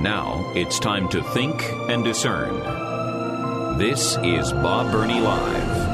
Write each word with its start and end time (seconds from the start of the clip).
Now 0.00 0.52
it's 0.54 0.78
time 0.78 1.08
to 1.10 1.22
think 1.22 1.62
and 1.88 2.04
discern. 2.04 2.58
This 3.78 4.16
is 4.22 4.52
Bob 4.52 4.92
Burney 4.92 5.20
Live. 5.20 5.84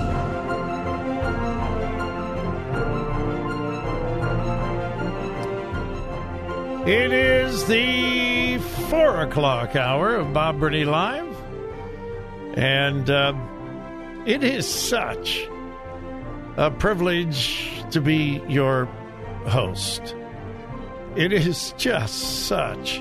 It 6.89 7.13
is 7.13 7.67
the 7.67 8.59
four 8.89 9.21
o'clock 9.21 9.77
hour 9.77 10.17
of 10.17 10.33
Bob 10.33 10.59
Burney 10.59 10.85
Live, 10.85 11.37
and 12.55 13.09
uh, 13.09 13.35
it 14.27 14.43
is 14.43 14.67
such 14.67 15.47
a 16.57 16.71
privilege 16.71 17.83
to 17.91 18.01
be 18.01 18.43
your 18.49 18.87
host. 19.47 20.15
It 21.17 21.33
is 21.33 21.75
just 21.77 22.47
such 22.47 23.01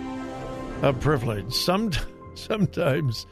a 0.82 0.94
privilege. 0.94 1.54
Some, 1.54 1.92
sometimes, 2.36 3.26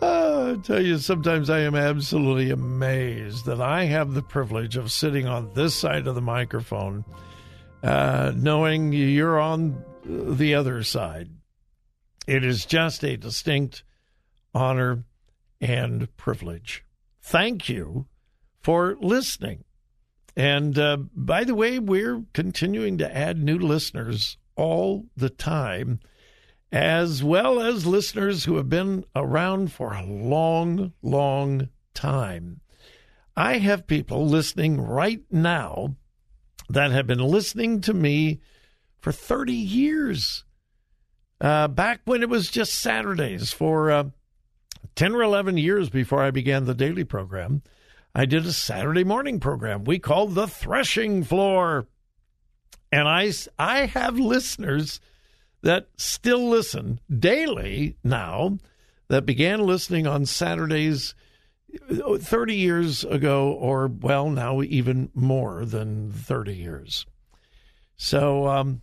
uh, 0.00 0.54
I 0.56 0.60
tell 0.62 0.80
you, 0.80 0.98
sometimes 0.98 1.50
I 1.50 1.60
am 1.60 1.74
absolutely 1.74 2.50
amazed 2.50 3.46
that 3.46 3.60
I 3.60 3.84
have 3.84 4.14
the 4.14 4.22
privilege 4.22 4.76
of 4.76 4.92
sitting 4.92 5.26
on 5.26 5.52
this 5.54 5.74
side 5.74 6.06
of 6.06 6.14
the 6.14 6.20
microphone, 6.20 7.04
uh, 7.82 8.32
knowing 8.36 8.92
you're 8.92 9.40
on 9.40 9.84
the 10.04 10.54
other 10.54 10.82
side. 10.84 11.30
It 12.26 12.44
is 12.44 12.64
just 12.64 13.04
a 13.04 13.16
distinct 13.16 13.82
honor 14.54 15.04
and 15.60 16.14
privilege. 16.16 16.84
Thank 17.20 17.68
you 17.68 18.06
for 18.60 18.96
listening. 19.00 19.64
And 20.36 20.78
uh, 20.78 20.98
by 21.14 21.42
the 21.42 21.54
way, 21.54 21.80
we're 21.80 22.22
continuing 22.32 22.98
to 22.98 23.16
add 23.16 23.42
new 23.42 23.58
listeners 23.58 24.36
all 24.54 25.06
the 25.16 25.30
time 25.30 25.98
as 26.72 27.22
well 27.22 27.60
as 27.60 27.86
listeners 27.86 28.44
who 28.44 28.56
have 28.56 28.68
been 28.68 29.04
around 29.16 29.72
for 29.72 29.92
a 29.92 30.04
long, 30.04 30.92
long 31.02 31.68
time. 31.94 32.60
I 33.36 33.58
have 33.58 33.86
people 33.86 34.26
listening 34.26 34.80
right 34.80 35.22
now 35.30 35.96
that 36.68 36.92
have 36.92 37.06
been 37.06 37.18
listening 37.22 37.80
to 37.82 37.94
me 37.94 38.40
for 39.00 39.12
30 39.12 39.52
years. 39.52 40.44
Uh, 41.40 41.66
back 41.66 42.02
when 42.04 42.22
it 42.22 42.28
was 42.28 42.50
just 42.50 42.74
Saturdays 42.74 43.52
for 43.52 43.90
uh, 43.90 44.04
10 44.94 45.14
or 45.14 45.22
11 45.22 45.56
years 45.56 45.88
before 45.88 46.22
I 46.22 46.30
began 46.30 46.66
the 46.66 46.74
daily 46.74 47.04
program, 47.04 47.62
I 48.14 48.26
did 48.26 48.44
a 48.46 48.52
Saturday 48.52 49.04
morning 49.04 49.40
program 49.40 49.84
we 49.84 49.98
called 49.98 50.34
The 50.34 50.46
Threshing 50.46 51.24
Floor. 51.24 51.86
And 52.92 53.08
I, 53.08 53.32
I 53.58 53.86
have 53.86 54.18
listeners 54.18 55.00
that 55.62 55.88
still 55.96 56.48
listen 56.48 57.00
daily 57.10 57.96
now 58.02 58.58
that 59.08 59.26
began 59.26 59.60
listening 59.60 60.06
on 60.06 60.24
Saturdays 60.24 61.14
30 61.90 62.54
years 62.54 63.04
ago, 63.04 63.52
or 63.52 63.88
well, 63.88 64.30
now 64.30 64.62
even 64.62 65.10
more 65.14 65.64
than 65.64 66.10
30 66.12 66.54
years. 66.54 67.06
So, 67.96 68.48
um, 68.48 68.82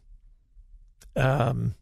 um, 1.16 1.76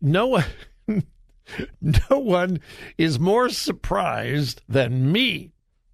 no 0.00 0.26
one, 0.26 0.44
no 1.80 2.18
one 2.18 2.60
is 2.98 3.18
more 3.18 3.48
surprised 3.48 4.62
than 4.68 5.10
me 5.10 5.52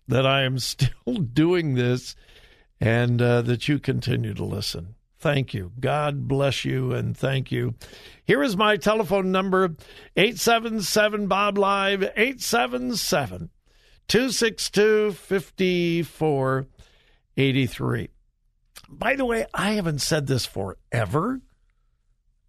that 0.08 0.26
I 0.26 0.42
am 0.42 0.58
still 0.58 1.14
doing 1.32 1.74
this 1.74 2.16
and 2.80 3.22
uh, 3.22 3.42
that 3.42 3.68
you 3.68 3.78
continue 3.78 4.34
to 4.34 4.44
listen. 4.44 4.94
Thank 5.26 5.54
you. 5.54 5.72
God 5.80 6.28
bless 6.28 6.64
you 6.64 6.92
and 6.92 7.16
thank 7.16 7.50
you. 7.50 7.74
Here 8.24 8.44
is 8.44 8.56
my 8.56 8.76
telephone 8.76 9.32
number 9.32 9.74
877 10.14 11.26
Bob 11.26 11.58
Live 11.58 12.04
877 12.04 13.50
262 14.06 15.10
5483. 15.10 18.08
By 18.88 19.16
the 19.16 19.24
way, 19.24 19.46
I 19.52 19.72
haven't 19.72 20.00
said 20.00 20.28
this 20.28 20.46
forever. 20.46 21.40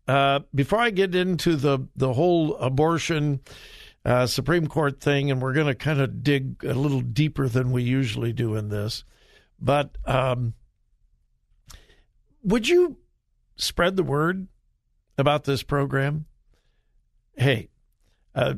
Uh, 0.08 0.42
before 0.54 0.78
I 0.78 0.92
get 0.92 1.16
into 1.16 1.56
the, 1.56 1.80
the 1.96 2.14
whole 2.14 2.58
abortion 2.58 3.40
uh, 4.06 4.28
Supreme 4.28 4.68
Court 4.68 5.02
thing, 5.02 5.32
and 5.32 5.42
we're 5.42 5.54
going 5.54 5.66
to 5.66 5.74
kind 5.74 6.00
of 6.00 6.22
dig 6.22 6.64
a 6.64 6.76
little 6.76 7.02
deeper 7.02 7.50
than 7.50 7.72
we 7.72 7.82
usually 7.82 8.34
do 8.34 8.54
in 8.54 8.70
this, 8.70 9.04
but 9.60 9.98
um, 10.06 10.54
would 12.48 12.68
you 12.68 12.98
spread 13.58 13.98
the 13.98 14.04
word 14.04 14.48
about 15.18 15.44
this 15.44 15.64
program? 15.64 16.26
Hey, 17.36 17.70
uh, 18.34 18.56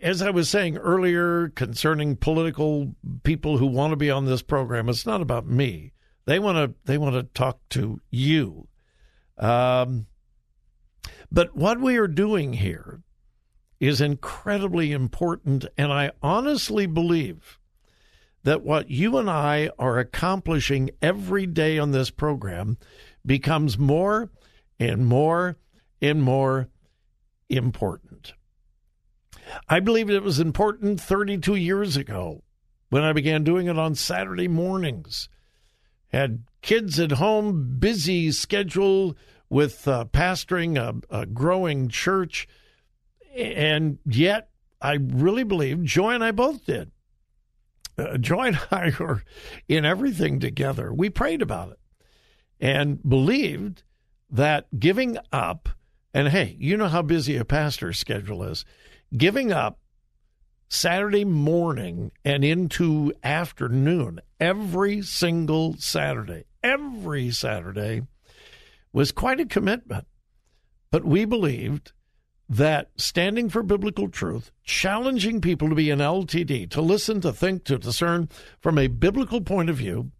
as 0.00 0.22
I 0.22 0.30
was 0.30 0.48
saying 0.48 0.78
earlier 0.78 1.48
concerning 1.50 2.16
political 2.16 2.94
people 3.24 3.58
who 3.58 3.66
want 3.66 3.92
to 3.92 3.96
be 3.96 4.10
on 4.10 4.24
this 4.24 4.40
program, 4.40 4.88
it's 4.88 5.04
not 5.04 5.20
about 5.20 5.46
me. 5.46 5.92
They 6.24 6.38
want 6.38 6.56
to 6.56 6.74
they 6.84 6.98
want 6.98 7.14
to 7.14 7.22
talk 7.22 7.58
to 7.70 8.00
you. 8.10 8.66
Um, 9.36 10.06
but 11.30 11.54
what 11.54 11.80
we 11.80 11.98
are 11.98 12.08
doing 12.08 12.54
here 12.54 13.02
is 13.78 14.00
incredibly 14.00 14.92
important, 14.92 15.66
and 15.76 15.92
I 15.92 16.12
honestly 16.22 16.86
believe 16.86 17.58
that 18.44 18.62
what 18.62 18.90
you 18.90 19.18
and 19.18 19.28
I 19.28 19.70
are 19.78 19.98
accomplishing 19.98 20.90
every 21.02 21.46
day 21.46 21.78
on 21.78 21.90
this 21.90 22.10
program 22.10 22.78
becomes 23.28 23.78
more 23.78 24.30
and 24.80 25.06
more 25.06 25.56
and 26.02 26.20
more 26.20 26.68
important. 27.48 28.32
I 29.68 29.78
believe 29.78 30.10
it 30.10 30.22
was 30.22 30.40
important 30.40 31.00
32 31.00 31.54
years 31.54 31.96
ago 31.96 32.42
when 32.90 33.04
I 33.04 33.12
began 33.12 33.44
doing 33.44 33.68
it 33.68 33.78
on 33.78 33.94
Saturday 33.94 34.48
mornings. 34.48 35.28
Had 36.08 36.44
kids 36.62 36.98
at 36.98 37.12
home, 37.12 37.76
busy 37.78 38.32
schedule 38.32 39.16
with 39.50 39.86
uh, 39.86 40.06
pastoring 40.06 40.76
a, 40.76 41.20
a 41.20 41.26
growing 41.26 41.88
church, 41.88 42.48
and 43.34 43.98
yet 44.04 44.50
I 44.80 44.94
really 44.94 45.44
believe 45.44 45.84
Joy 45.84 46.12
and 46.14 46.24
I 46.24 46.30
both 46.30 46.64
did. 46.64 46.90
Uh, 47.96 48.16
Joy 48.16 48.48
and 48.48 48.60
I 48.70 48.92
were 48.98 49.22
in 49.68 49.84
everything 49.84 50.40
together. 50.40 50.92
We 50.92 51.10
prayed 51.10 51.42
about 51.42 51.72
it 51.72 51.78
and 52.60 53.02
believed 53.08 53.82
that 54.30 54.66
giving 54.78 55.18
up, 55.32 55.68
and 56.12 56.28
hey, 56.28 56.56
you 56.58 56.76
know 56.76 56.88
how 56.88 57.02
busy 57.02 57.36
a 57.36 57.44
pastor's 57.44 57.98
schedule 57.98 58.42
is, 58.42 58.64
giving 59.16 59.52
up 59.52 59.78
Saturday 60.68 61.24
morning 61.24 62.12
and 62.24 62.44
into 62.44 63.12
afternoon 63.22 64.20
every 64.38 65.00
single 65.02 65.74
Saturday, 65.78 66.44
every 66.62 67.30
Saturday 67.30 68.02
was 68.92 69.12
quite 69.12 69.40
a 69.40 69.46
commitment. 69.46 70.06
But 70.90 71.04
we 71.04 71.24
believed 71.24 71.92
that 72.48 72.90
standing 72.96 73.50
for 73.50 73.62
biblical 73.62 74.08
truth, 74.08 74.50
challenging 74.64 75.40
people 75.40 75.68
to 75.68 75.74
be 75.74 75.90
an 75.90 75.98
LTD, 75.98 76.70
to 76.70 76.80
listen, 76.80 77.20
to 77.20 77.32
think, 77.32 77.64
to 77.64 77.78
discern 77.78 78.28
from 78.60 78.78
a 78.78 78.86
biblical 78.86 79.40
point 79.40 79.68
of 79.68 79.76
view, 79.76 80.10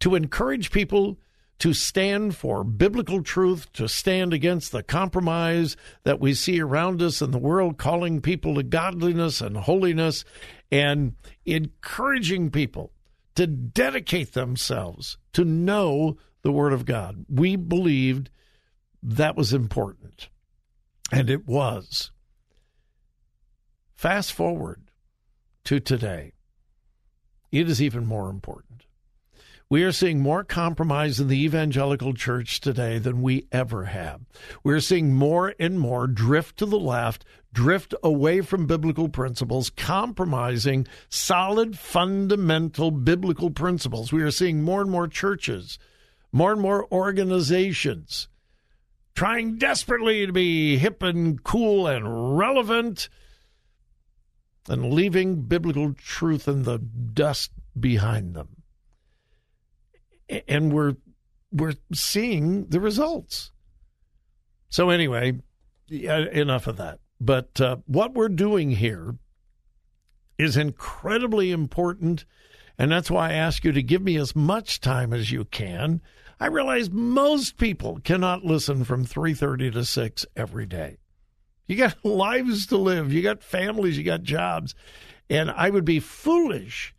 to 0.00 0.16
encourage 0.16 0.72
people 0.72 1.18
to 1.58 1.72
stand 1.72 2.36
for 2.36 2.62
biblical 2.62 3.22
truth, 3.22 3.72
to 3.72 3.88
stand 3.88 4.32
against 4.32 4.70
the 4.70 4.82
compromise 4.82 5.76
that 6.04 6.20
we 6.20 6.32
see 6.34 6.60
around 6.60 7.02
us 7.02 7.20
in 7.20 7.32
the 7.32 7.38
world, 7.38 7.78
calling 7.78 8.20
people 8.20 8.54
to 8.54 8.62
godliness 8.62 9.40
and 9.40 9.56
holiness, 9.56 10.24
and 10.70 11.14
encouraging 11.44 12.50
people 12.50 12.92
to 13.34 13.46
dedicate 13.46 14.32
themselves 14.32 15.18
to 15.32 15.44
know 15.44 16.16
the 16.42 16.52
Word 16.52 16.72
of 16.72 16.84
God. 16.84 17.24
We 17.28 17.56
believed 17.56 18.30
that 19.02 19.36
was 19.36 19.52
important, 19.52 20.28
and 21.12 21.28
it 21.30 21.46
was. 21.46 22.10
Fast 23.94 24.32
forward 24.32 24.90
to 25.64 25.80
today, 25.80 26.32
it 27.50 27.68
is 27.68 27.82
even 27.82 28.06
more 28.06 28.30
important. 28.30 28.84
We 29.70 29.82
are 29.82 29.92
seeing 29.92 30.20
more 30.20 30.44
compromise 30.44 31.20
in 31.20 31.28
the 31.28 31.44
evangelical 31.44 32.14
church 32.14 32.60
today 32.60 32.98
than 32.98 33.20
we 33.20 33.46
ever 33.52 33.84
have. 33.84 34.22
We're 34.64 34.80
seeing 34.80 35.12
more 35.12 35.54
and 35.60 35.78
more 35.78 36.06
drift 36.06 36.58
to 36.60 36.66
the 36.66 36.78
left, 36.78 37.26
drift 37.52 37.94
away 38.02 38.40
from 38.40 38.66
biblical 38.66 39.10
principles, 39.10 39.68
compromising 39.68 40.86
solid, 41.10 41.78
fundamental 41.78 42.90
biblical 42.90 43.50
principles. 43.50 44.10
We 44.10 44.22
are 44.22 44.30
seeing 44.30 44.62
more 44.62 44.80
and 44.80 44.90
more 44.90 45.06
churches, 45.06 45.78
more 46.32 46.52
and 46.52 46.62
more 46.62 46.90
organizations 46.90 48.28
trying 49.14 49.58
desperately 49.58 50.24
to 50.24 50.32
be 50.32 50.78
hip 50.78 51.02
and 51.02 51.42
cool 51.42 51.88
and 51.88 52.38
relevant 52.38 53.08
and 54.68 54.92
leaving 54.94 55.42
biblical 55.42 55.92
truth 55.92 56.46
in 56.46 56.62
the 56.62 56.78
dust 56.78 57.50
behind 57.80 58.34
them 58.34 58.57
and 60.46 60.72
we're 60.72 60.96
we're 61.50 61.74
seeing 61.92 62.66
the 62.66 62.80
results. 62.80 63.52
So 64.68 64.90
anyway, 64.90 65.40
enough 65.90 66.66
of 66.66 66.76
that. 66.76 67.00
But 67.20 67.60
uh, 67.60 67.76
what 67.86 68.14
we're 68.14 68.28
doing 68.28 68.72
here 68.72 69.16
is 70.36 70.56
incredibly 70.56 71.50
important, 71.50 72.24
and 72.76 72.92
that's 72.92 73.10
why 73.10 73.30
I 73.30 73.34
ask 73.34 73.64
you 73.64 73.72
to 73.72 73.82
give 73.82 74.02
me 74.02 74.16
as 74.16 74.36
much 74.36 74.80
time 74.80 75.12
as 75.12 75.32
you 75.32 75.44
can. 75.46 76.00
I 76.38 76.46
realize 76.46 76.90
most 76.90 77.56
people 77.56 77.98
cannot 78.04 78.44
listen 78.44 78.84
from 78.84 79.04
3:30 79.04 79.72
to 79.72 79.84
6 79.84 80.26
every 80.36 80.66
day. 80.66 80.98
You 81.66 81.76
got 81.76 81.96
lives 82.04 82.66
to 82.68 82.76
live, 82.76 83.12
you 83.12 83.22
got 83.22 83.42
families, 83.42 83.98
you 83.98 84.04
got 84.04 84.22
jobs. 84.22 84.74
And 85.30 85.50
I 85.50 85.70
would 85.70 85.84
be 85.84 86.00
foolish 86.00 86.94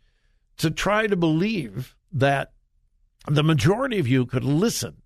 to 0.58 0.70
try 0.70 1.06
to 1.06 1.16
believe 1.16 1.96
that 2.12 2.52
the 3.26 3.42
majority 3.42 3.98
of 3.98 4.08
you 4.08 4.26
could 4.26 4.44
listen 4.44 5.02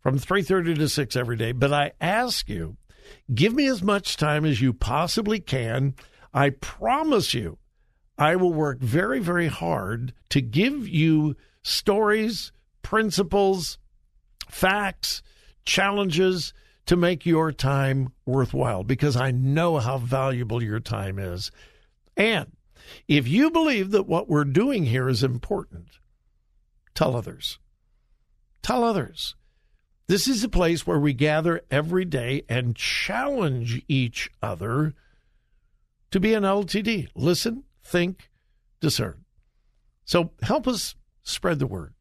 from 0.00 0.18
3:30 0.18 0.74
to 0.76 0.88
6 0.88 1.16
every 1.16 1.36
day, 1.36 1.52
but 1.52 1.72
I 1.72 1.92
ask 2.00 2.48
you, 2.48 2.76
give 3.34 3.54
me 3.54 3.66
as 3.66 3.82
much 3.82 4.16
time 4.16 4.44
as 4.44 4.60
you 4.60 4.72
possibly 4.72 5.40
can. 5.40 5.94
I 6.32 6.50
promise 6.50 7.34
you, 7.34 7.58
I 8.16 8.36
will 8.36 8.52
work 8.52 8.80
very 8.80 9.20
very 9.20 9.48
hard 9.48 10.12
to 10.30 10.40
give 10.40 10.88
you 10.88 11.36
stories, 11.62 12.52
principles, 12.82 13.78
facts, 14.48 15.22
challenges 15.64 16.52
to 16.86 16.96
make 16.96 17.26
your 17.26 17.52
time 17.52 18.08
worthwhile 18.24 18.82
because 18.82 19.14
I 19.16 19.30
know 19.30 19.78
how 19.78 19.98
valuable 19.98 20.62
your 20.62 20.80
time 20.80 21.18
is. 21.18 21.50
And 22.16 22.56
if 23.06 23.28
you 23.28 23.50
believe 23.50 23.90
that 23.90 24.06
what 24.06 24.28
we're 24.28 24.44
doing 24.44 24.86
here 24.86 25.08
is 25.08 25.22
important, 25.22 25.98
Tell 26.98 27.14
others. 27.14 27.60
Tell 28.60 28.82
others. 28.82 29.36
This 30.08 30.26
is 30.26 30.42
a 30.42 30.48
place 30.48 30.84
where 30.84 30.98
we 30.98 31.12
gather 31.12 31.62
every 31.70 32.04
day 32.04 32.42
and 32.48 32.74
challenge 32.74 33.80
each 33.86 34.32
other 34.42 34.94
to 36.10 36.18
be 36.18 36.34
an 36.34 36.42
LTD. 36.42 37.06
Listen, 37.14 37.62
think, 37.84 38.30
discern. 38.80 39.24
So 40.06 40.32
help 40.42 40.66
us 40.66 40.96
spread 41.22 41.60
the 41.60 41.68
word. 41.68 41.94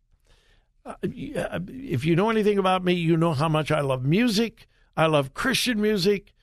Uh, 0.84 0.96
if 1.04 2.04
you 2.04 2.16
know 2.16 2.32
anything 2.32 2.58
about 2.58 2.84
me, 2.84 2.94
you 2.94 3.18
know 3.18 3.34
how 3.34 3.50
much 3.50 3.70
I 3.70 3.82
love 3.82 4.04
music. 4.04 4.68
I 4.96 5.06
love 5.06 5.36
Christian 5.36 5.80
music. 5.80 6.34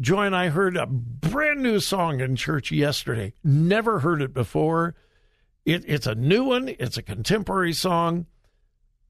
Joy 0.00 0.26
and 0.26 0.34
I 0.34 0.48
heard 0.48 0.76
a 0.76 0.86
brand 0.86 1.62
new 1.62 1.78
song 1.78 2.18
in 2.18 2.34
church 2.34 2.72
yesterday. 2.72 3.34
Never 3.44 4.00
heard 4.00 4.20
it 4.20 4.34
before. 4.34 4.96
It, 5.64 5.84
it's 5.86 6.06
a 6.06 6.14
new 6.14 6.44
one, 6.44 6.68
it's 6.78 6.96
a 6.96 7.02
contemporary 7.02 7.72
song. 7.72 8.26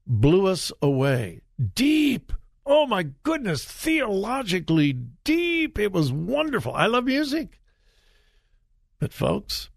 Blew 0.07 0.47
us 0.47 0.71
away. 0.81 1.41
Deep. 1.73 2.31
Oh 2.65 2.85
my 2.87 3.03
goodness, 3.23 3.63
theologically 3.63 4.93
deep. 5.23 5.77
It 5.77 5.91
was 5.91 6.11
wonderful. 6.11 6.73
I 6.73 6.85
love 6.87 7.05
music. 7.05 7.59
But, 8.99 9.13
folks, 9.13 9.69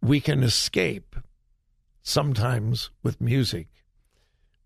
we 0.00 0.20
can 0.20 0.42
escape 0.42 1.16
sometimes 2.02 2.90
with 3.02 3.20
music 3.20 3.68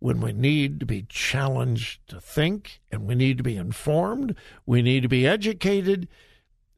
when 0.01 0.21
we 0.21 0.33
need 0.33 0.81
to 0.81 0.87
be 0.87 1.07
challenged 1.09 2.07
to 2.09 2.21
think 2.21 2.81
and 2.91 3.07
we 3.07 3.15
need 3.15 3.37
to 3.39 3.43
be 3.43 3.57
informed, 3.57 4.35
we 4.67 4.83
need 4.83 5.03
to 5.03 5.09
be 5.09 5.27
educated. 5.27 6.09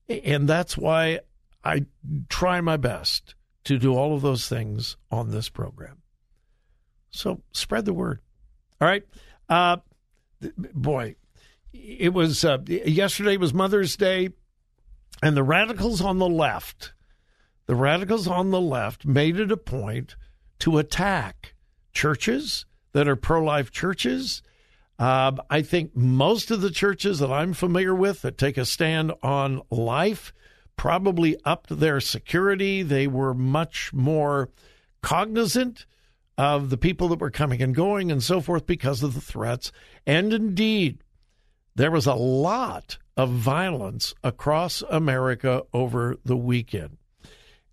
And 0.09 0.49
that's 0.49 0.77
why 0.77 1.21
I 1.65 1.87
try 2.29 2.61
my 2.61 2.77
best 2.77 3.35
to 3.65 3.79
do 3.79 3.95
all 3.95 4.15
of 4.15 4.23
those 4.23 4.49
things 4.49 4.97
on 5.11 5.31
this 5.31 5.49
program. 5.49 5.99
So 7.11 7.43
spread 7.53 7.85
the 7.85 7.93
word. 7.93 8.21
All 8.81 8.89
right. 8.89 9.03
Uh, 9.49 9.79
boy, 10.57 11.17
it 11.73 12.13
was 12.13 12.45
uh, 12.45 12.59
yesterday 12.67 13.37
was 13.37 13.53
Mother's 13.53 13.97
Day, 13.97 14.31
and 15.23 15.37
the 15.37 15.43
radicals 15.43 16.01
on 16.01 16.19
the 16.19 16.29
left, 16.29 16.93
the 17.67 17.75
radicals 17.75 18.27
on 18.27 18.51
the 18.51 18.61
left 18.61 19.05
made 19.05 19.39
it 19.39 19.53
a 19.53 19.57
point 19.57 20.17
to 20.61 20.79
attack 20.79 21.55
churches 21.93 22.65
that 22.93 23.09
are 23.09 23.17
pro 23.17 23.43
life 23.43 23.71
churches. 23.71 24.43
Uh, 24.99 25.33
I 25.49 25.63
think 25.63 25.97
most 25.97 26.51
of 26.51 26.61
the 26.61 26.71
churches 26.71 27.19
that 27.21 27.31
I'm 27.31 27.53
familiar 27.55 27.95
with 27.95 28.23
that 28.23 28.39
take 28.39 28.59
a 28.59 28.65
stand 28.65 29.13
on 29.23 29.63
life 29.71 30.33
probably 30.81 31.37
upped 31.45 31.79
their 31.79 32.01
security. 32.01 32.83
They 32.83 33.07
were 33.07 33.35
much 33.35 33.93
more 33.93 34.49
cognizant 35.03 35.85
of 36.39 36.71
the 36.71 36.79
people 36.79 37.09
that 37.09 37.21
were 37.21 37.31
coming 37.31 37.61
and 37.61 37.75
going 37.75 38.11
and 38.11 38.23
so 38.23 38.41
forth 38.41 38.65
because 38.65 39.03
of 39.03 39.13
the 39.13 39.21
threats. 39.21 39.73
And 40.07 40.33
indeed, 40.33 41.05
there 41.75 41.91
was 41.91 42.07
a 42.07 42.15
lot 42.15 42.97
of 43.15 43.29
violence 43.29 44.15
across 44.25 44.83
America 44.89 45.65
over 45.75 46.17
the 46.25 46.35
weekend. 46.35 46.97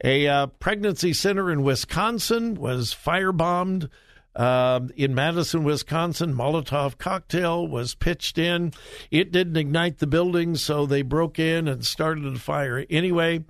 A 0.04 0.28
uh, 0.28 0.48
pregnancy 0.48 1.14
center 1.14 1.50
in 1.50 1.64
Wisconsin 1.64 2.56
was 2.56 2.94
firebombed 2.94 3.90
uh, 4.38 4.82
in 4.96 5.16
Madison, 5.16 5.64
Wisconsin, 5.64 6.34
Molotov 6.34 7.00
cocktail 7.00 7.68
was 7.68 7.96
pitched 7.96 8.38
in. 8.38 8.72
It 9.10 9.32
didn't 9.32 9.58
ignite 9.58 9.98
the 9.98 10.06
building, 10.06 10.56
so 10.56 10.86
they 10.86 11.02
broke 11.02 11.40
in 11.40 11.68
and 11.68 11.84
started 11.84 12.26
a 12.28 12.38
fire 12.38 12.86
anyway. 12.88 13.44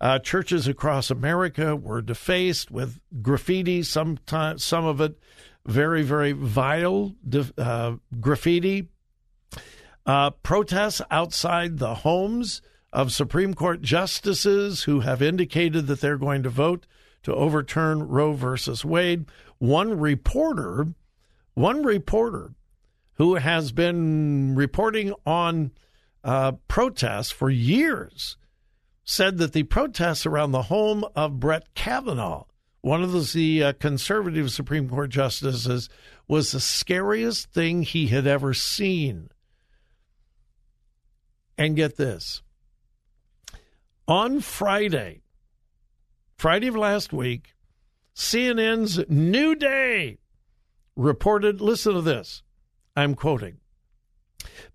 Uh, 0.00 0.18
churches 0.18 0.66
across 0.66 1.12
America 1.12 1.76
were 1.76 2.02
defaced 2.02 2.72
with 2.72 2.98
graffiti, 3.22 3.84
sometimes 3.84 4.64
some 4.64 4.84
of 4.84 5.00
it 5.00 5.16
very, 5.64 6.02
very 6.02 6.32
vile 6.32 7.14
uh, 7.56 7.94
graffiti. 8.20 8.88
Uh, 10.04 10.30
protests 10.30 11.00
outside 11.12 11.78
the 11.78 11.94
homes 11.94 12.60
of 12.92 13.12
Supreme 13.12 13.54
Court 13.54 13.80
justices 13.80 14.82
who 14.82 15.00
have 15.00 15.22
indicated 15.22 15.86
that 15.86 16.00
they're 16.00 16.18
going 16.18 16.42
to 16.42 16.50
vote 16.50 16.84
to 17.22 17.34
overturn 17.34 18.08
Roe 18.08 18.32
versus 18.32 18.84
Wade 18.84 19.26
one 19.62 19.96
reporter, 19.96 20.88
one 21.54 21.84
reporter 21.84 22.52
who 23.12 23.36
has 23.36 23.70
been 23.70 24.56
reporting 24.56 25.14
on 25.24 25.70
uh, 26.24 26.50
protests 26.66 27.30
for 27.30 27.48
years, 27.48 28.36
said 29.04 29.38
that 29.38 29.52
the 29.52 29.62
protests 29.62 30.26
around 30.26 30.50
the 30.50 30.62
home 30.62 31.04
of 31.14 31.38
Brett 31.38 31.74
Kavanaugh, 31.76 32.44
one 32.80 33.04
of 33.04 33.32
the, 33.32 33.62
uh, 33.62 33.72
conservative 33.74 34.50
Supreme 34.50 34.88
Court 34.88 35.10
justices, 35.10 35.88
was 36.26 36.50
the 36.50 36.58
scariest 36.58 37.52
thing 37.52 37.84
he 37.84 38.08
had 38.08 38.26
ever 38.26 38.52
seen. 38.52 39.28
And 41.56 41.76
get 41.76 41.96
this 41.96 42.42
on 44.08 44.40
Friday, 44.40 45.22
Friday 46.36 46.66
of 46.66 46.74
last 46.74 47.12
week, 47.12 47.54
CNN's 48.14 49.00
New 49.08 49.54
Day 49.54 50.18
reported 50.96 51.60
listen 51.60 51.94
to 51.94 52.02
this. 52.02 52.42
I'm 52.94 53.14
quoting 53.14 53.58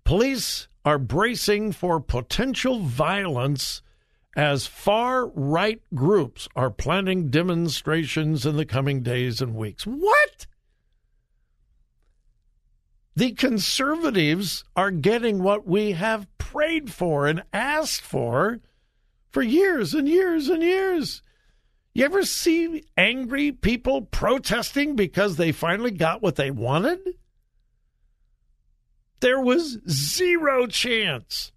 Police 0.04 0.68
are 0.84 0.98
bracing 0.98 1.72
for 1.72 2.00
potential 2.00 2.80
violence 2.80 3.82
as 4.36 4.66
far 4.66 5.26
right 5.28 5.82
groups 5.94 6.48
are 6.56 6.70
planning 6.70 7.28
demonstrations 7.28 8.46
in 8.46 8.56
the 8.56 8.64
coming 8.64 9.02
days 9.02 9.40
and 9.40 9.54
weeks. 9.54 9.86
What? 9.86 10.46
The 13.16 13.32
conservatives 13.32 14.64
are 14.76 14.92
getting 14.92 15.42
what 15.42 15.66
we 15.66 15.92
have 15.92 16.28
prayed 16.38 16.92
for 16.92 17.26
and 17.26 17.42
asked 17.52 18.02
for 18.02 18.60
for 19.30 19.42
years 19.42 19.92
and 19.92 20.08
years 20.08 20.48
and 20.48 20.62
years. 20.62 21.22
You 21.98 22.04
ever 22.04 22.22
see 22.22 22.84
angry 22.96 23.50
people 23.50 24.02
protesting 24.02 24.94
because 24.94 25.34
they 25.34 25.50
finally 25.50 25.90
got 25.90 26.22
what 26.22 26.36
they 26.36 26.52
wanted? 26.52 27.00
There 29.18 29.40
was 29.40 29.80
zero 29.90 30.68
chance 30.68 31.50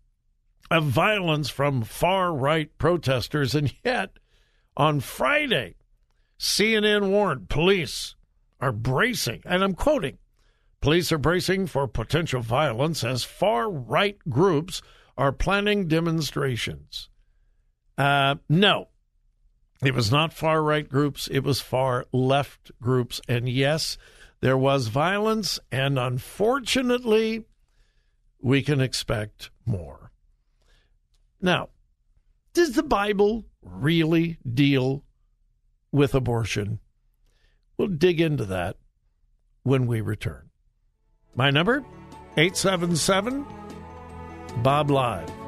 of 0.72 0.86
violence 0.86 1.52
from 1.52 1.84
far 1.84 2.34
right 2.34 2.76
protesters, 2.80 3.54
and 3.54 3.72
yet 3.86 4.18
on 4.76 5.00
Friday, 5.00 5.76
CNN 6.40 7.12
warned 7.12 7.48
police 7.48 8.16
are 8.60 8.72
bracing, 8.72 9.44
and 9.46 9.64
I'm 9.64 9.76
quoting 9.76 10.18
police 10.82 11.12
are 11.12 11.20
bracing 11.20 11.68
for 11.68 11.88
potential 11.88 12.42
violence 12.42 13.04
as 13.04 13.24
far 13.24 13.70
right 13.70 14.18
groups 14.28 14.82
are 15.20 15.32
planning 15.32 15.88
demonstrations. 15.88 17.10
Uh, 17.96 18.38
no, 18.50 18.88
it 19.84 19.94
was 19.94 20.12
not 20.12 20.34
far 20.34 20.62
right 20.62 20.88
groups, 20.88 21.28
it 21.32 21.42
was 21.42 21.60
far 21.60 22.06
left 22.12 22.72
groups. 22.82 23.20
And 23.28 23.50
yes, 23.50 23.98
there 24.42 24.58
was 24.58 24.88
violence, 24.88 25.60
and 25.72 25.98
unfortunately, 25.98 27.46
we 28.40 28.62
can 28.62 28.82
expect 28.82 29.50
more. 29.66 30.12
Now, 31.42 31.70
does 32.54 32.74
the 32.74 32.84
Bible 32.84 33.46
really 33.62 34.38
deal 34.52 35.04
with 35.92 36.14
abortion? 36.14 36.80
We'll 37.78 37.88
dig 37.88 38.22
into 38.22 38.46
that 38.46 38.78
when 39.64 39.88
we 39.88 40.02
return. 40.02 40.50
My 41.36 41.50
number 41.50 41.84
877 42.38 43.46
Bob 44.64 44.92
Live. 44.92 45.41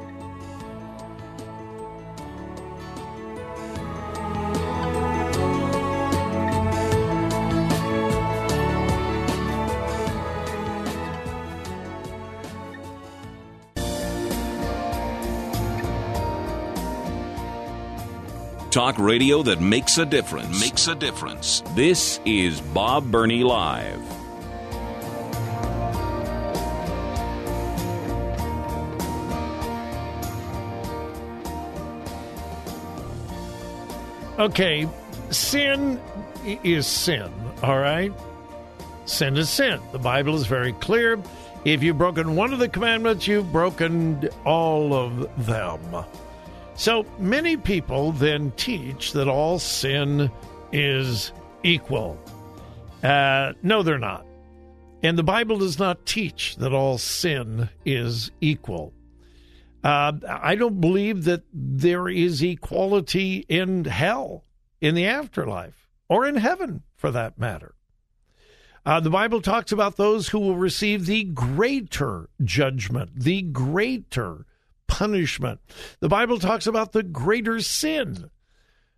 Talk 18.74 18.98
radio 18.98 19.40
that 19.44 19.60
makes 19.60 19.98
a 19.98 20.04
difference. 20.04 20.60
Makes 20.60 20.88
a 20.88 20.96
difference. 20.96 21.62
This 21.76 22.18
is 22.24 22.60
Bob 22.60 23.08
Burney 23.08 23.44
Live. 23.44 24.02
Okay, 34.40 34.88
sin 35.30 36.00
is 36.44 36.88
sin, 36.88 37.30
all 37.62 37.78
right? 37.78 38.12
Sin 39.06 39.36
is 39.36 39.48
sin. 39.48 39.80
The 39.92 40.00
Bible 40.00 40.34
is 40.34 40.48
very 40.48 40.72
clear. 40.72 41.20
If 41.64 41.84
you've 41.84 41.96
broken 41.96 42.34
one 42.34 42.52
of 42.52 42.58
the 42.58 42.68
commandments, 42.68 43.28
you've 43.28 43.52
broken 43.52 44.28
all 44.44 44.92
of 44.92 45.46
them. 45.46 45.78
So 46.76 47.06
many 47.18 47.56
people 47.56 48.12
then 48.12 48.50
teach 48.52 49.12
that 49.12 49.28
all 49.28 49.58
sin 49.58 50.30
is 50.72 51.32
equal. 51.62 52.18
Uh, 53.02 53.52
no, 53.62 53.82
they're 53.82 53.98
not. 53.98 54.26
And 55.02 55.16
the 55.16 55.22
Bible 55.22 55.58
does 55.58 55.78
not 55.78 56.06
teach 56.06 56.56
that 56.56 56.72
all 56.72 56.98
sin 56.98 57.68
is 57.84 58.30
equal. 58.40 58.92
Uh, 59.84 60.12
I 60.26 60.54
don't 60.54 60.80
believe 60.80 61.24
that 61.24 61.42
there 61.52 62.08
is 62.08 62.42
equality 62.42 63.44
in 63.48 63.84
hell, 63.84 64.44
in 64.80 64.94
the 64.94 65.06
afterlife, 65.06 65.90
or 66.08 66.26
in 66.26 66.36
heaven 66.36 66.82
for 66.96 67.10
that 67.10 67.38
matter. 67.38 67.74
Uh, 68.86 69.00
the 69.00 69.10
Bible 69.10 69.42
talks 69.42 69.72
about 69.72 69.96
those 69.96 70.28
who 70.28 70.38
will 70.38 70.56
receive 70.56 71.06
the 71.06 71.24
greater 71.24 72.30
judgment, 72.42 73.10
the 73.14 73.42
greater 73.42 74.46
punishment. 74.86 75.60
The 76.00 76.08
Bible 76.08 76.38
talks 76.38 76.66
about 76.66 76.92
the 76.92 77.02
greater 77.02 77.60
sin. 77.60 78.30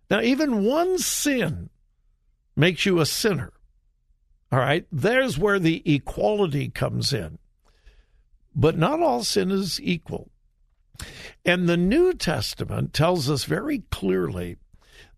Now, 0.09 0.21
even 0.21 0.63
one 0.63 0.97
sin 0.97 1.69
makes 2.55 2.85
you 2.85 2.99
a 2.99 3.05
sinner. 3.05 3.53
All 4.51 4.59
right, 4.59 4.85
there's 4.91 5.37
where 5.37 5.59
the 5.59 5.81
equality 5.85 6.69
comes 6.69 7.11
in. 7.11 7.37
But 8.55 8.77
not 8.77 9.01
all 9.01 9.23
sin 9.23 9.51
is 9.51 9.79
equal. 9.81 10.29
And 11.45 11.67
the 11.67 11.77
New 11.77 12.13
Testament 12.13 12.93
tells 12.93 13.29
us 13.29 13.43
very 13.43 13.83
clearly 13.91 14.57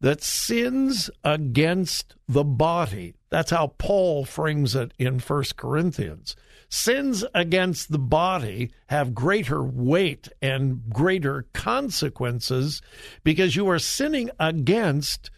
that 0.02 0.24
sins 0.24 1.10
against 1.24 2.16
the 2.28 2.44
body, 2.44 3.16
that's 3.30 3.52
how 3.52 3.74
Paul 3.78 4.26
frames 4.26 4.76
it 4.76 4.94
in 4.98 5.20
1 5.20 5.44
Corinthians. 5.58 6.36
Sins 6.70 7.26
against 7.34 7.92
the 7.92 8.00
body 8.00 8.72
have 8.88 9.16
greater 9.16 9.64
weight 9.64 10.30
and 10.42 10.82
greater 10.90 11.48
consequences 11.54 12.82
because 13.24 13.56
you 13.56 13.68
are 13.70 13.80
sinning 13.80 14.30
against 14.40 15.32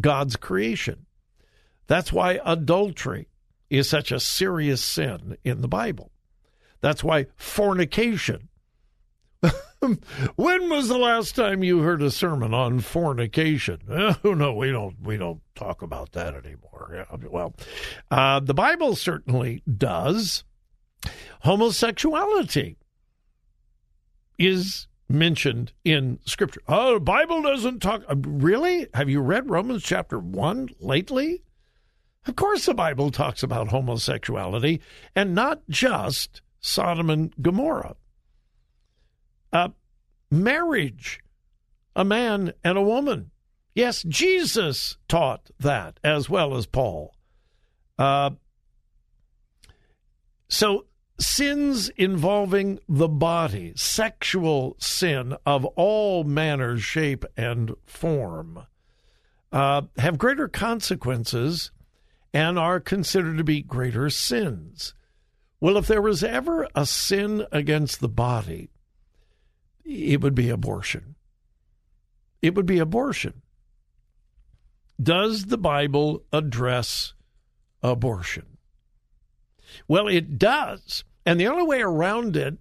God's 0.00 0.36
creation. 0.36 1.06
That's 1.86 2.12
why 2.12 2.40
adultery 2.44 3.28
is 3.70 3.88
such 3.88 4.12
a 4.12 4.20
serious 4.20 4.82
sin 4.82 5.36
in 5.44 5.62
the 5.62 5.68
Bible. 5.68 6.12
That's 6.80 7.02
why 7.02 7.26
fornication 7.36 8.48
when 10.36 10.70
was 10.70 10.88
the 10.88 10.98
last 10.98 11.36
time 11.36 11.62
you 11.62 11.80
heard 11.80 12.02
a 12.02 12.10
sermon 12.10 12.54
on 12.54 12.80
fornication? 12.80 13.80
Oh 14.24 14.34
no, 14.34 14.54
we 14.54 14.70
don't. 14.70 14.96
We 15.02 15.16
don't 15.16 15.40
talk 15.54 15.82
about 15.82 16.12
that 16.12 16.34
anymore. 16.34 16.90
Yeah, 16.94 17.28
well, 17.28 17.54
uh, 18.10 18.40
the 18.40 18.54
Bible 18.54 18.96
certainly 18.96 19.62
does. 19.76 20.44
Homosexuality 21.40 22.76
is 24.38 24.88
mentioned 25.08 25.72
in 25.84 26.18
Scripture. 26.24 26.60
Oh, 26.68 26.94
the 26.94 27.00
Bible 27.00 27.42
doesn't 27.42 27.80
talk. 27.80 28.02
Uh, 28.08 28.16
really? 28.16 28.86
Have 28.94 29.08
you 29.08 29.20
read 29.20 29.50
Romans 29.50 29.82
chapter 29.82 30.18
one 30.18 30.68
lately? 30.80 31.42
Of 32.26 32.34
course, 32.34 32.66
the 32.66 32.74
Bible 32.74 33.10
talks 33.10 33.42
about 33.42 33.68
homosexuality, 33.68 34.80
and 35.14 35.34
not 35.34 35.62
just 35.68 36.42
Sodom 36.60 37.08
and 37.08 37.32
Gomorrah. 37.40 37.94
Uh, 39.56 39.68
marriage, 40.30 41.20
a 41.94 42.04
man 42.04 42.52
and 42.62 42.76
a 42.76 42.82
woman. 42.82 43.30
Yes, 43.74 44.02
Jesus 44.02 44.98
taught 45.08 45.50
that 45.58 45.98
as 46.04 46.28
well 46.28 46.58
as 46.58 46.66
Paul. 46.66 47.14
Uh, 47.98 48.32
so, 50.46 50.84
sins 51.18 51.88
involving 51.96 52.80
the 52.86 53.08
body, 53.08 53.72
sexual 53.76 54.76
sin 54.78 55.34
of 55.46 55.64
all 55.64 56.22
manners, 56.22 56.82
shape, 56.82 57.24
and 57.34 57.72
form, 57.86 58.66
uh, 59.52 59.82
have 59.96 60.18
greater 60.18 60.48
consequences 60.48 61.70
and 62.34 62.58
are 62.58 62.78
considered 62.78 63.38
to 63.38 63.44
be 63.44 63.62
greater 63.62 64.10
sins. 64.10 64.92
Well, 65.62 65.78
if 65.78 65.86
there 65.86 66.02
was 66.02 66.22
ever 66.22 66.68
a 66.74 66.84
sin 66.84 67.46
against 67.50 68.00
the 68.00 68.08
body, 68.10 68.68
it 69.86 70.20
would 70.20 70.34
be 70.34 70.50
abortion. 70.50 71.14
It 72.42 72.54
would 72.54 72.66
be 72.66 72.78
abortion. 72.78 73.42
Does 75.02 75.46
the 75.46 75.58
Bible 75.58 76.22
address 76.32 77.14
abortion? 77.82 78.58
Well, 79.88 80.08
it 80.08 80.38
does. 80.38 81.04
And 81.24 81.40
the 81.40 81.48
only 81.48 81.64
way 81.64 81.80
around 81.80 82.36
it 82.36 82.56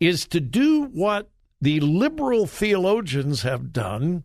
is 0.00 0.26
to 0.28 0.40
do 0.40 0.84
what 0.84 1.30
the 1.60 1.80
liberal 1.80 2.46
theologians 2.46 3.42
have 3.42 3.72
done 3.72 4.24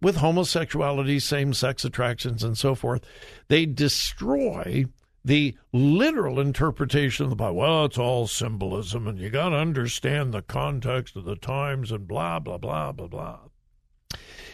with 0.00 0.16
homosexuality, 0.16 1.18
same 1.18 1.52
sex 1.52 1.84
attractions, 1.84 2.44
and 2.44 2.56
so 2.56 2.74
forth. 2.74 3.02
They 3.48 3.66
destroy 3.66 4.86
the 5.28 5.54
literal 5.74 6.40
interpretation 6.40 7.24
of 7.24 7.30
the 7.30 7.36
Bible. 7.36 7.56
Well, 7.56 7.84
it's 7.84 7.98
all 7.98 8.26
symbolism, 8.26 9.06
and 9.06 9.18
you 9.18 9.28
got 9.28 9.50
to 9.50 9.56
understand 9.56 10.32
the 10.32 10.40
context 10.40 11.16
of 11.16 11.26
the 11.26 11.36
times 11.36 11.92
and 11.92 12.08
blah, 12.08 12.38
blah, 12.38 12.56
blah, 12.56 12.92
blah, 12.92 13.08
blah. 13.08 13.38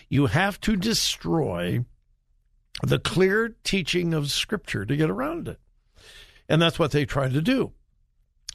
You 0.08 0.26
have 0.26 0.60
to 0.62 0.74
destroy 0.74 1.84
the 2.82 2.98
clear 2.98 3.54
teaching 3.62 4.12
of 4.12 4.32
Scripture 4.32 4.84
to 4.84 4.96
get 4.96 5.10
around 5.10 5.46
it. 5.46 5.60
And 6.48 6.60
that's 6.60 6.78
what 6.78 6.90
they 6.90 7.04
try 7.04 7.28
to 7.28 7.40
do. 7.40 7.72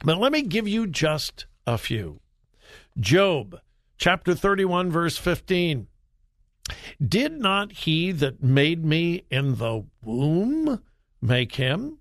But 0.04 0.18
let 0.18 0.30
me 0.30 0.42
give 0.42 0.68
you 0.68 0.86
just 0.86 1.46
a 1.66 1.78
few. 1.78 2.20
Job 2.98 3.58
chapter 3.96 4.34
31, 4.34 4.90
verse 4.90 5.16
15. 5.16 5.86
Did 7.02 7.32
not 7.32 7.72
he 7.72 8.12
that 8.12 8.42
made 8.42 8.84
me 8.84 9.24
in 9.30 9.56
the 9.56 9.86
womb 10.04 10.82
make 11.22 11.54
him? 11.54 11.96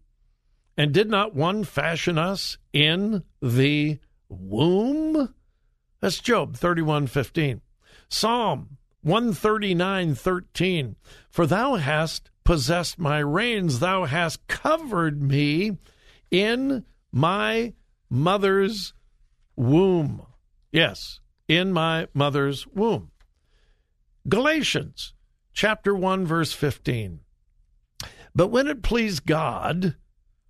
And 0.80 0.94
did 0.94 1.10
not 1.10 1.36
one 1.36 1.66
fashion 1.66 2.18
us 2.18 2.58
in 2.72 3.26
the 3.42 4.00
womb? 4.30 5.36
That's 6.00 6.22
Job 6.22 6.56
31:15. 6.56 7.60
Psalm 8.08 8.78
139:13. 9.04 10.96
For 11.30 11.46
thou 11.46 11.76
hast 11.76 12.32
possessed 12.46 12.98
my 12.98 13.20
reins, 13.20 13.80
thou 13.80 14.06
hast 14.06 14.48
covered 14.48 15.22
me 15.22 15.78
in 16.32 16.86
my 17.12 17.74
mother's 18.10 18.94
womb. 19.58 20.26
Yes, 20.72 21.20
in 21.50 21.74
my 21.74 22.08
mother's 22.14 22.66
womb. 22.68 23.12
Galatians 24.30 25.14
chapter 25.52 25.94
1 25.94 26.26
verse 26.26 26.54
15. 26.54 27.20
But 28.34 28.48
when 28.48 28.68
it 28.68 28.82
pleased 28.82 29.26
God, 29.26 29.98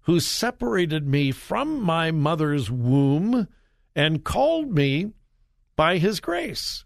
who 0.01 0.19
separated 0.19 1.07
me 1.07 1.31
from 1.31 1.81
my 1.81 2.11
mother's 2.11 2.71
womb 2.71 3.47
and 3.95 4.23
called 4.23 4.73
me 4.73 5.11
by 5.75 5.97
his 5.97 6.19
grace. 6.19 6.85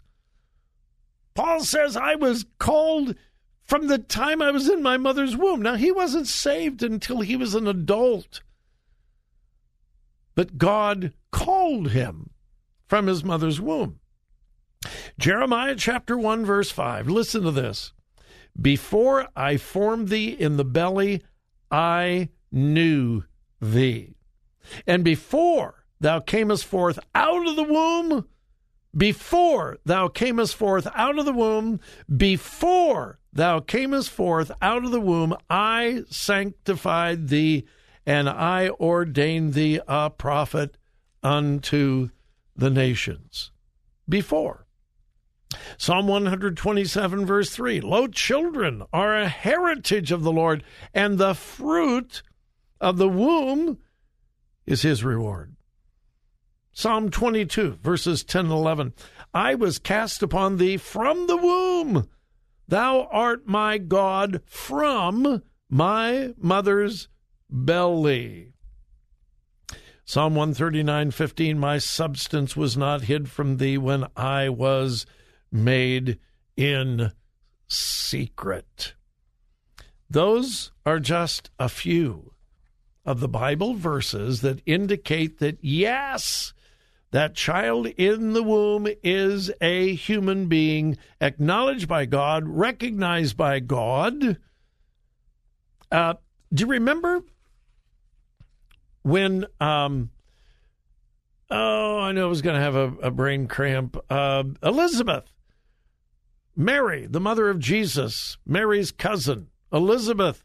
Paul 1.34 1.60
says, 1.60 1.96
I 1.96 2.14
was 2.14 2.46
called 2.58 3.16
from 3.64 3.86
the 3.86 3.98
time 3.98 4.42
I 4.42 4.50
was 4.50 4.68
in 4.68 4.82
my 4.82 4.96
mother's 4.96 5.36
womb. 5.36 5.62
Now, 5.62 5.74
he 5.74 5.90
wasn't 5.90 6.26
saved 6.26 6.82
until 6.82 7.20
he 7.20 7.36
was 7.36 7.54
an 7.54 7.66
adult. 7.66 8.42
But 10.34 10.58
God 10.58 11.12
called 11.30 11.90
him 11.90 12.30
from 12.86 13.06
his 13.06 13.24
mother's 13.24 13.60
womb. 13.60 14.00
Jeremiah 15.18 15.76
chapter 15.76 16.18
1, 16.18 16.44
verse 16.44 16.70
5. 16.70 17.08
Listen 17.08 17.42
to 17.42 17.50
this. 17.50 17.92
Before 18.60 19.28
I 19.34 19.56
formed 19.56 20.08
thee 20.08 20.28
in 20.28 20.56
the 20.56 20.64
belly, 20.64 21.22
I 21.70 22.28
knew 22.54 23.24
thee. 23.60 24.14
And 24.86 25.04
before 25.04 25.84
thou 26.00 26.20
camest 26.20 26.64
forth 26.64 26.98
out 27.14 27.46
of 27.46 27.56
the 27.56 27.64
womb, 27.64 28.26
before 28.96 29.78
thou 29.84 30.08
camest 30.08 30.54
forth 30.54 30.86
out 30.94 31.18
of 31.18 31.24
the 31.24 31.32
womb, 31.32 31.80
before 32.16 33.18
thou 33.32 33.60
camest 33.60 34.08
forth 34.08 34.52
out 34.62 34.84
of 34.84 34.92
the 34.92 35.00
womb, 35.00 35.36
I 35.50 36.04
sanctified 36.08 37.28
thee, 37.28 37.66
and 38.06 38.28
I 38.28 38.68
ordained 38.68 39.54
thee 39.54 39.80
a 39.88 40.10
prophet 40.10 40.76
unto 41.22 42.10
the 42.54 42.70
nations. 42.70 43.50
Before. 44.08 44.66
Psalm 45.78 46.06
127, 46.06 47.26
verse 47.26 47.50
3 47.50 47.80
Lo, 47.80 48.06
children 48.06 48.82
are 48.92 49.16
a 49.16 49.28
heritage 49.28 50.12
of 50.12 50.22
the 50.22 50.32
Lord, 50.32 50.62
and 50.92 51.18
the 51.18 51.34
fruit 51.34 52.22
of 52.84 52.98
the 52.98 53.08
womb 53.08 53.78
is 54.66 54.82
his 54.82 55.02
reward. 55.02 55.56
Psalm 56.70 57.10
22, 57.10 57.78
verses 57.82 58.22
10 58.22 58.44
and 58.44 58.52
11. 58.52 58.92
I 59.32 59.54
was 59.54 59.78
cast 59.78 60.22
upon 60.22 60.58
thee 60.58 60.76
from 60.76 61.26
the 61.26 61.36
womb. 61.36 62.10
Thou 62.68 63.08
art 63.10 63.46
my 63.46 63.78
God 63.78 64.42
from 64.44 65.42
my 65.70 66.34
mother's 66.36 67.08
belly. 67.48 68.52
Psalm 70.04 70.34
139, 70.34 71.10
15. 71.10 71.58
My 71.58 71.78
substance 71.78 72.54
was 72.54 72.76
not 72.76 73.02
hid 73.02 73.30
from 73.30 73.56
thee 73.56 73.78
when 73.78 74.04
I 74.14 74.50
was 74.50 75.06
made 75.50 76.18
in 76.54 77.12
secret. 77.66 78.92
Those 80.10 80.70
are 80.84 81.00
just 81.00 81.48
a 81.58 81.70
few 81.70 82.33
of 83.04 83.20
the 83.20 83.28
Bible 83.28 83.74
verses 83.74 84.40
that 84.40 84.62
indicate 84.66 85.38
that, 85.38 85.58
yes, 85.60 86.54
that 87.10 87.34
child 87.34 87.86
in 87.86 88.32
the 88.32 88.42
womb 88.42 88.88
is 89.02 89.50
a 89.60 89.94
human 89.94 90.46
being, 90.46 90.96
acknowledged 91.20 91.86
by 91.86 92.06
God, 92.06 92.48
recognized 92.48 93.36
by 93.36 93.60
God. 93.60 94.38
Uh, 95.92 96.14
do 96.52 96.64
you 96.64 96.70
remember 96.70 97.22
when? 99.02 99.46
Um, 99.60 100.10
oh, 101.50 101.98
I 102.00 102.12
know 102.12 102.26
I 102.26 102.28
was 102.28 102.42
going 102.42 102.56
to 102.56 102.62
have 102.62 102.74
a, 102.74 102.94
a, 103.02 103.10
brain 103.10 103.46
cramp. 103.46 103.96
Uh, 104.10 104.44
Elizabeth, 104.62 105.32
Mary, 106.56 107.06
the 107.06 107.20
mother 107.20 107.48
of 107.48 107.60
Jesus, 107.60 108.38
Mary's 108.44 108.90
cousin, 108.90 109.48
Elizabeth, 109.72 110.42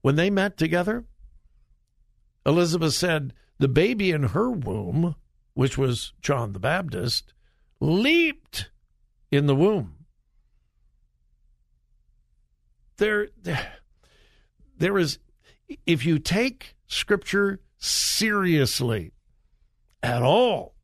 when 0.00 0.16
they 0.16 0.30
met 0.30 0.56
together, 0.56 1.04
Elizabeth 2.48 2.94
said, 2.94 3.32
The 3.58 3.68
baby 3.68 4.10
in 4.10 4.24
her 4.24 4.50
womb 4.50 5.14
which 5.58 5.76
was 5.76 6.12
John 6.22 6.52
the 6.52 6.60
Baptist, 6.60 7.34
leaped 7.80 8.70
in 9.32 9.46
the 9.46 9.56
womb. 9.56 10.06
There, 12.98 13.26
there 14.78 14.98
is, 14.98 15.18
if 15.84 16.06
you 16.06 16.20
take 16.20 16.76
Scripture 16.86 17.58
seriously 17.76 19.10
at 20.00 20.22
all, 20.22 20.76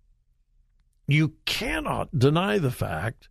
you 1.06 1.34
cannot 1.44 2.18
deny 2.18 2.58
the 2.58 2.72
fact 2.72 3.28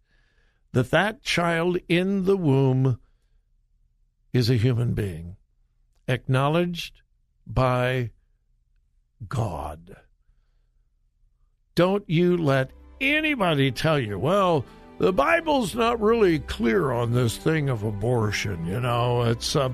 that 0.72 0.92
that 0.92 1.24
child 1.24 1.78
in 1.90 2.24
the 2.24 2.38
womb 2.38 3.02
is 4.32 4.50
a 4.50 4.56
human 4.56 4.94
being, 4.94 5.36
acknowledged 6.08 7.02
by 7.46 8.12
God. 9.28 9.96
Don't 11.76 12.08
you 12.08 12.38
let 12.38 12.72
anybody 13.02 13.72
tell 13.72 14.00
you, 14.00 14.20
well, 14.20 14.66
the 15.00 15.12
Bible's 15.12 15.76
not 15.76 16.00
really 16.00 16.40
clear 16.40 16.92
on 16.92 17.12
this 17.12 17.36
thing 17.36 17.70
of 17.70 17.84
abortion. 17.84 18.66
You 18.66 18.80
know, 18.80 19.24
it's, 19.24 19.56
uh, 19.56 19.70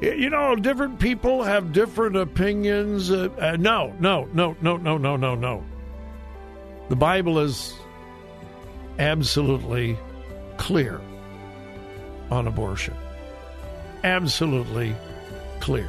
you 0.00 0.30
know, 0.30 0.56
different 0.56 0.98
people 0.98 1.42
have 1.42 1.72
different 1.72 2.16
opinions. 2.16 3.10
Uh, 3.10 3.28
uh, 3.38 3.56
no, 3.56 3.94
no, 4.00 4.28
no, 4.32 4.56
no, 4.62 4.76
no, 4.78 4.96
no, 4.96 5.16
no, 5.16 5.34
no. 5.34 5.64
The 6.88 6.96
Bible 6.96 7.38
is 7.38 7.74
absolutely 8.98 9.98
clear 10.56 11.00
on 12.30 12.46
abortion. 12.46 12.94
Absolutely 14.04 14.96
clear. 15.60 15.88